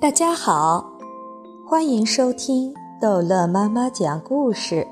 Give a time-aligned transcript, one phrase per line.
[0.00, 0.92] 大家好，
[1.68, 4.88] 欢迎收听逗乐妈妈讲故事。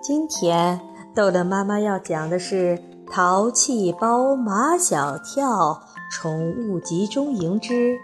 [0.00, 0.80] 今天
[1.14, 2.78] 逗乐妈妈要讲的是
[3.12, 5.78] 《淘气包马小跳
[6.10, 7.98] 宠物集中营之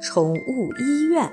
[0.00, 1.26] 宠物医院》。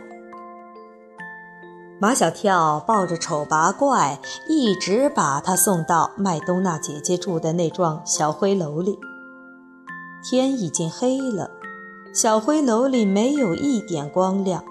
[1.99, 8.97] 马小跳抱着丑八怪，一直把他送到麦冬娜姐姐住的那幢小灰楼里。
[10.23, 11.58] 天已经黑了。
[12.21, 14.61] 小灰楼里没有一点光亮。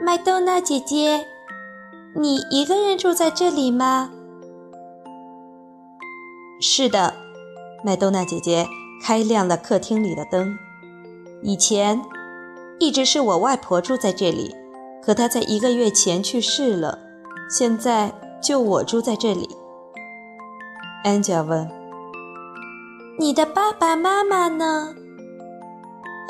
[0.00, 1.26] 麦冬娜姐姐，
[2.14, 4.12] 你一个人住在这里吗？
[6.60, 7.12] 是的，
[7.84, 8.64] 麦冬娜姐姐
[9.02, 10.56] 开亮了客厅里的灯。
[11.42, 12.00] 以前
[12.78, 14.54] 一直是我外婆住在这里，
[15.02, 16.96] 可她在一个月前去世了，
[17.50, 19.48] 现在就我住在这里。
[21.02, 21.68] 安吉尔问。
[23.18, 24.94] 你的爸爸妈妈呢？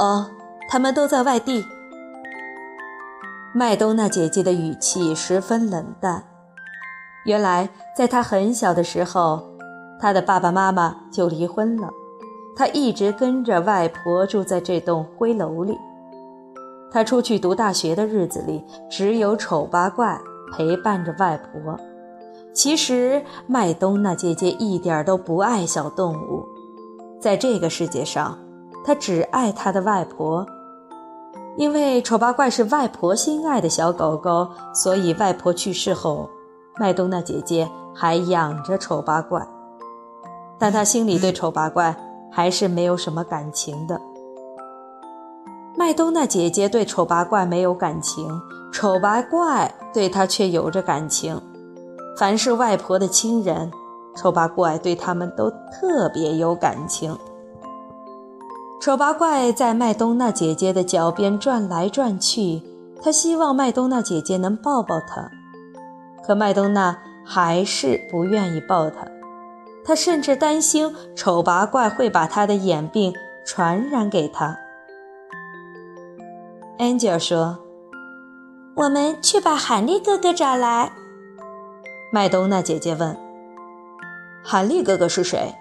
[0.00, 0.26] 哦，
[0.66, 1.62] 他们都在外地。
[3.52, 6.24] 麦冬娜姐姐的语气十分冷淡。
[7.26, 9.42] 原来，在她很小的时候，
[10.00, 11.90] 她的爸爸妈妈就离婚了，
[12.56, 15.76] 她一直跟着外婆住在这栋灰楼里。
[16.90, 20.18] 她出去读大学的日子里，只有丑八怪
[20.56, 21.78] 陪伴着外婆。
[22.54, 26.46] 其实，麦冬娜姐姐一点都不爱小动物。
[27.20, 28.38] 在这个世界上，
[28.84, 30.46] 他只爱他的外婆，
[31.56, 36.28] 因为丑八怪是外婆心爱的小狗狗，所以外婆去世后，
[36.78, 39.46] 麦冬娜姐姐还养着丑八怪。
[40.58, 41.94] 但她心里对丑八怪
[42.30, 44.00] 还是没有什么感情的。
[45.76, 48.28] 麦冬娜姐姐对丑八怪没有感情，
[48.72, 51.40] 丑八怪对她却有着感情。
[52.18, 53.70] 凡是外婆的亲人。
[54.16, 57.16] 丑八怪对他们都特别有感情。
[58.80, 62.62] 丑八怪在麦冬娜姐姐的脚边转来转去，
[63.02, 65.30] 他希望麦冬娜姐姐能抱抱他，
[66.26, 69.06] 可麦冬娜还是不愿意抱他。
[69.84, 73.12] 他甚至担心丑八怪会把他的眼病
[73.44, 74.56] 传染给他。
[76.78, 77.58] Angel 说
[78.76, 80.90] ：“我们去把韩立哥哥找来。”
[82.10, 83.14] 麦冬娜姐姐问。
[84.42, 85.54] 韩立哥哥是谁？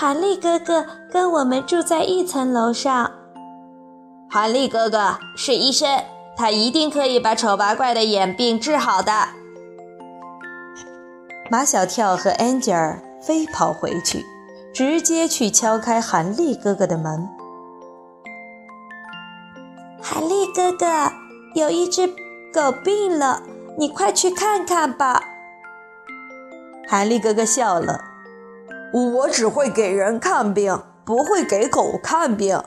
[0.00, 3.10] 韩立哥哥跟我们住在一层楼上。
[4.30, 6.02] 韩立哥哥是医生，
[6.38, 9.12] 他一定可以把丑八怪的眼病治好的。
[11.50, 14.24] 马小跳和安吉尔飞跑回去，
[14.72, 17.28] 直接去敲开韩立哥哥的门。
[20.00, 21.12] 韩立哥哥，
[21.54, 22.06] 有一只
[22.54, 23.42] 狗病了，
[23.76, 25.22] 你快去看看吧。
[26.88, 28.00] 韩立哥哥笑了
[28.92, 32.60] ：“我只会给人看病，不会给狗看病。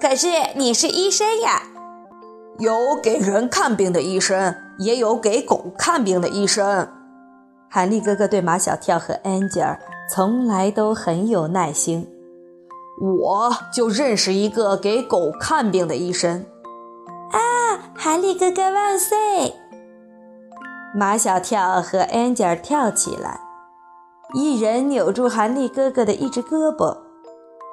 [0.00, 1.62] 可是你是医生呀，
[2.58, 6.88] 有给人看病的医生，也有给狗看病的医生。”
[7.68, 9.78] 韩立哥哥对马小跳和安吉尔
[10.10, 12.08] 从来都很有耐心。
[13.00, 16.46] 我就认识一个给狗看病的医生。
[17.32, 17.38] 啊，
[17.94, 19.54] 韩立哥哥万岁！
[20.94, 23.40] 马小跳和安吉尔跳起来，
[24.38, 26.94] 一人扭住韩立哥哥的一只胳膊，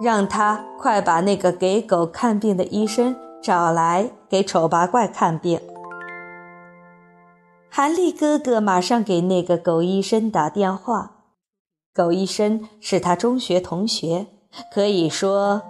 [0.01, 5.59] 让他快把那个给狗看病的医生找来给丑八怪看病。
[7.69, 11.11] 韩立哥哥马上给那个狗医生打电话，
[11.93, 14.27] 狗医生是他中学同学，
[14.73, 15.61] 可以说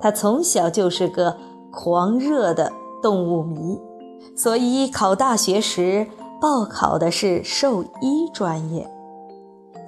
[0.00, 1.36] 他从小就是个
[1.70, 2.72] 狂热的
[3.02, 3.78] 动物迷，
[4.34, 6.06] 所以考大学时。
[6.40, 8.88] 报考的是兽医专业，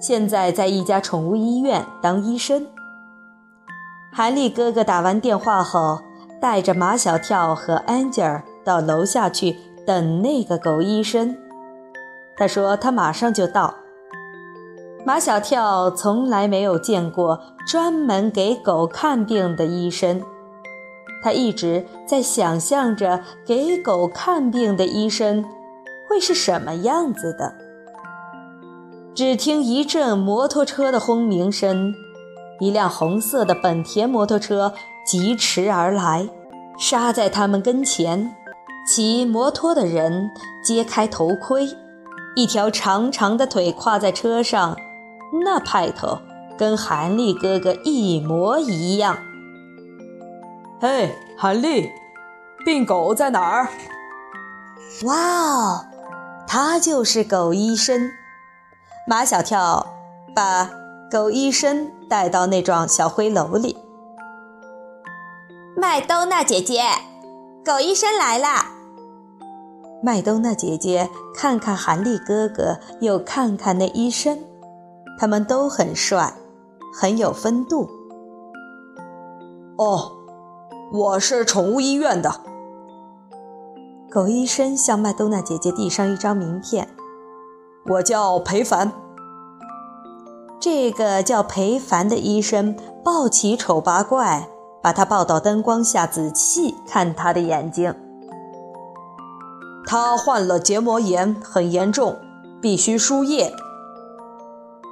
[0.02, 2.66] 现在在一家宠物医院当医生。
[4.12, 6.00] 韩立哥哥打完电话后，
[6.40, 11.36] 带着马小跳和安吉尔到楼下去等那个狗医生。
[12.36, 13.76] 他说他马上就到。
[15.06, 20.20] 马小跳从来没有见过专门给狗看病的医生，
[21.22, 25.44] 他一直在想象着给狗看病的医生。
[26.08, 27.54] 会是什么样子的？
[29.14, 31.94] 只听一阵摩托车的轰鸣声，
[32.60, 34.72] 一辆红色的本田摩托车
[35.04, 36.28] 疾驰而来，
[36.78, 38.34] 刹在他们跟前。
[38.88, 40.30] 骑摩托的人
[40.64, 41.68] 揭开头盔，
[42.34, 44.76] 一条长长的腿跨在车上，
[45.44, 46.18] 那派头
[46.58, 49.16] 跟韩立哥哥一模一样。
[50.80, 51.90] 嘿，韩立，
[52.64, 53.68] 病狗在哪儿？
[55.04, 55.84] 哇哦！
[56.48, 58.10] 他就是狗医生，
[59.04, 59.84] 马小跳
[60.32, 60.70] 把
[61.10, 63.76] 狗医生带到那幢小灰楼里。
[65.76, 66.82] 麦兜娜姐姐，
[67.64, 68.70] 狗医生来啦！
[70.04, 74.38] 麦兜娜姐姐看看韩立哥哥，又看看那医生，
[75.18, 76.34] 他们都很帅，
[76.94, 77.88] 很有风度。
[79.78, 80.12] 哦，
[80.92, 82.40] 我是宠物医院的。
[84.08, 86.88] 狗医生向麦兜娜姐姐递上一张名片，
[87.84, 88.92] 我叫裴凡。
[90.60, 94.48] 这个叫裴凡的医生抱起丑八怪，
[94.80, 97.94] 把他抱到灯光下，仔细看他的眼睛。
[99.84, 102.16] 他患了结膜炎，很严重，
[102.60, 103.52] 必须输液。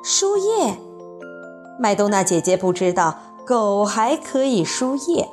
[0.02, 0.78] 输液？
[1.78, 5.28] 麦冬娜姐姐不知道狗还可以输液。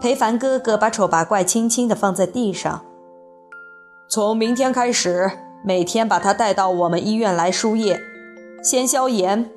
[0.00, 2.82] 裴凡哥哥把丑八怪轻轻地放在地上。
[4.08, 5.30] 从明天开始，
[5.62, 8.00] 每天把他带到我们医院来输液。
[8.62, 9.50] 先消炎，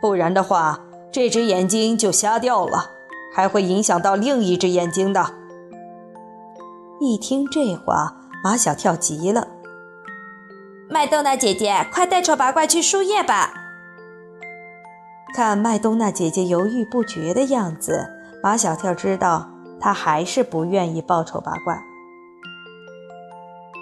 [0.00, 0.80] 不然的话，
[1.10, 2.90] 这只眼睛就瞎掉了，
[3.34, 5.34] 还会影响到另一只眼睛的。
[7.00, 9.48] 一听这话，马小跳急了
[10.88, 13.52] ：“麦冬娜姐姐，快带丑八怪去输液吧！”
[15.34, 18.06] 看麦冬娜姐姐犹豫不决的样子，
[18.42, 21.82] 马小跳知道她还是不愿意抱丑八怪。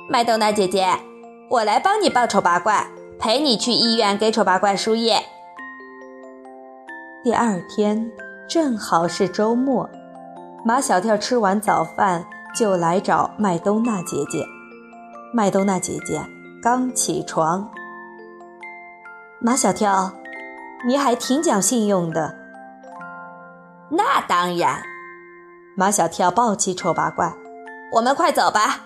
[0.09, 0.87] 麦冬娜姐姐，
[1.53, 2.87] 我来帮你抱丑八怪。
[3.19, 5.23] 陪你去医院给丑八怪输液。
[7.23, 8.11] 第二天
[8.49, 9.89] 正好是周末，
[10.65, 14.45] 马小跳吃完早饭就来找麦冬娜姐姐。
[15.33, 16.21] 麦冬娜姐姐
[16.61, 17.71] 刚起床，
[19.39, 20.11] 马小跳，
[20.85, 22.35] 你还挺讲信用的。
[23.91, 24.83] 那当然。
[25.77, 27.33] 马小跳抱起丑八怪，
[27.93, 28.81] 我们快走吧。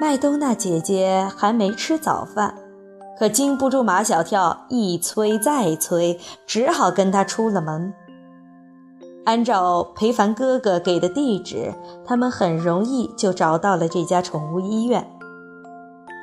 [0.00, 2.54] 麦冬娜姐姐还没吃早饭。
[3.16, 7.94] 可经不住马小跳一催再催，只好跟他出了门。
[9.24, 11.72] 按照裴凡哥哥给的地址，
[12.04, 15.08] 他们很容易就找到了这家宠物医院，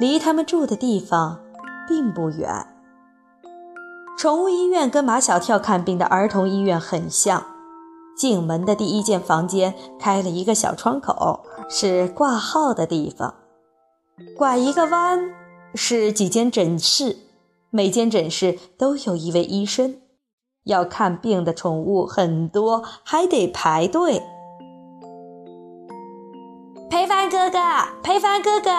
[0.01, 1.39] 离他们住的地方
[1.87, 2.67] 并不远。
[4.17, 7.41] 宠物医院跟马小跳看病的儿童医院很像，
[8.17, 11.39] 进门的第一间房间开了一个小窗口，
[11.69, 13.33] 是挂号的地方，
[14.37, 15.19] 拐一个弯。
[15.73, 17.17] 是几间诊室，
[17.69, 19.97] 每间诊室都有一位医生。
[20.65, 24.21] 要看病的宠物很多，还得排队。
[26.89, 27.57] 裴凡哥哥，
[28.03, 28.69] 裴凡哥哥，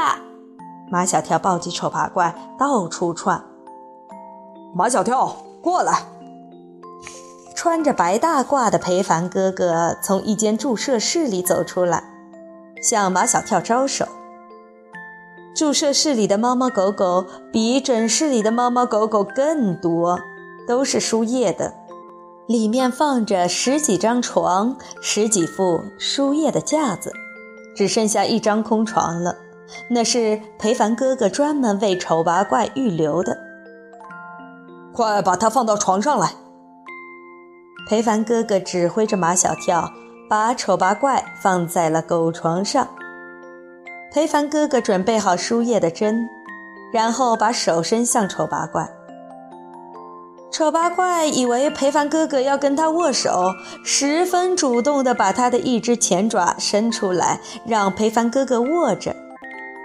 [0.90, 3.42] 马小跳抱起丑八怪到处窜。
[4.74, 6.06] 马小跳，过来！
[7.56, 12.04] 穿着白大褂的裴凡哥哥从一间注射室里走出来，
[12.82, 14.06] 向马小跳招手。
[15.54, 20.19] 注射室里的猫猫狗狗比诊室里的猫猫狗狗更多，
[20.66, 21.75] 都是输液的。
[22.49, 27.12] 里面放着十几张床，十几副输液的架子，
[27.76, 29.37] 只剩下一张空床了。
[29.88, 33.38] 那是裴凡哥哥专门为丑八怪预留的。
[34.93, 36.34] 快把它放到床上来！
[37.88, 39.90] 裴凡哥哥指挥着马小跳，
[40.28, 42.88] 把丑八怪放在了狗床上。
[44.12, 46.28] 裴凡哥哥准备好输液的针，
[46.92, 48.86] 然后把手伸向丑八怪。
[50.50, 53.52] 丑八怪以为裴凡哥哥要跟他握手，
[53.82, 59.16] 十分主动地把他的一只前爪伸出来，让裴凡哥哥握着。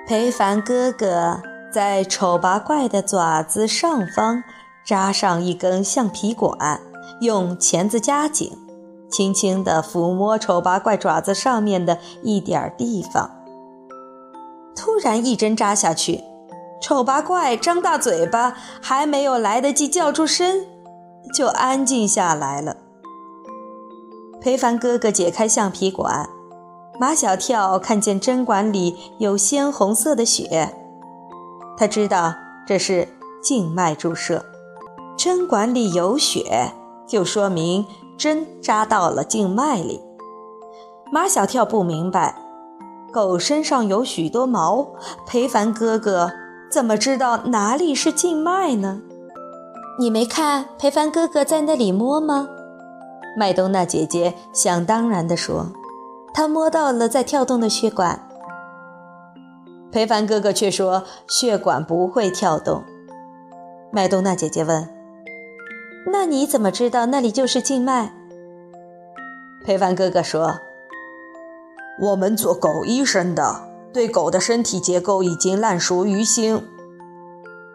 [0.06, 1.42] 裴凡哥哥
[1.72, 4.44] 在丑八怪的爪子上方
[4.86, 6.82] 扎上一根橡皮管，
[7.22, 8.52] 用钳子夹紧，
[9.10, 13.37] 轻轻地抚摸丑八怪爪子上面的一点地方。
[14.78, 16.24] 突然一针扎下去，
[16.80, 20.66] 丑八怪张大嘴巴，还没有来得及叫出声，
[21.34, 22.78] 就安静下来了。
[24.40, 26.30] 裴凡哥哥解开橡皮管，
[27.00, 30.74] 马小跳看见针管里有鲜红色的血，
[31.76, 33.08] 他知道这是
[33.42, 34.46] 静脉注射。
[35.18, 36.72] 针管里有血，
[37.08, 37.84] 就说明
[38.16, 40.00] 针扎到了静脉里。
[41.12, 42.47] 马小跳不明白。
[43.12, 44.86] 狗身上有许多毛，
[45.26, 46.32] 裴凡哥哥
[46.70, 49.02] 怎么知道哪里是静脉呢？
[50.00, 52.48] 你没看裴凡哥哥在那里摸吗？
[53.38, 55.68] 麦冬娜姐姐想当然地说
[56.34, 58.28] ：“他摸到了在跳动的血管。”
[59.92, 62.84] 裴凡哥哥却说：“血管不会跳动。”
[63.92, 64.88] 麦冬娜姐姐问
[66.12, 68.14] ：“那你怎么知道那里就是静脉？”
[69.66, 70.54] 裴凡哥哥说。
[72.00, 76.62] 我们做狗医生的，对狗的身体结构已经烂熟于心。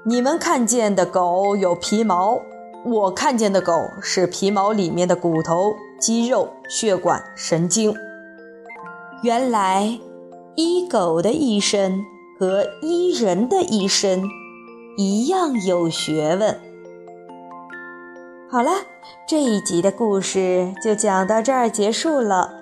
[0.04, 2.40] 你们看见的狗有皮毛，
[2.84, 7.94] 我看见的狗是皮毛里面的骨头、肌肉、血管、神经。
[9.22, 9.98] 原来，
[10.54, 12.04] 医狗的医生
[12.38, 14.22] 和医人的医生
[14.96, 16.60] 一样有学问。
[18.48, 18.70] 好了，
[19.26, 22.61] 这一集的故事就讲到这儿结束了。